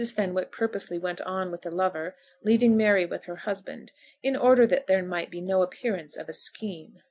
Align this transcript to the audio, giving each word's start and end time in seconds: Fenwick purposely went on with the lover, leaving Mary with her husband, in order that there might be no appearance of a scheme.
Fenwick 0.01 0.51
purposely 0.51 0.97
went 0.97 1.21
on 1.21 1.51
with 1.51 1.61
the 1.61 1.69
lover, 1.69 2.15
leaving 2.41 2.75
Mary 2.75 3.05
with 3.05 3.25
her 3.25 3.35
husband, 3.35 3.91
in 4.23 4.35
order 4.35 4.65
that 4.65 4.87
there 4.87 5.03
might 5.03 5.29
be 5.29 5.41
no 5.41 5.61
appearance 5.61 6.17
of 6.17 6.27
a 6.27 6.33
scheme. 6.33 6.99